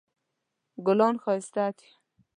[0.85, 1.89] ګلان ښایسته دي